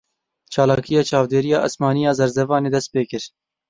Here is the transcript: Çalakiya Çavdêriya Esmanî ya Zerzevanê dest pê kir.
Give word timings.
Çalakiya 0.53 1.01
Çavdêriya 1.09 1.59
Esmanî 1.67 2.01
ya 2.05 2.11
Zerzevanê 2.19 2.69
dest 2.73 2.89
pê 2.93 3.03
kir. 3.09 3.23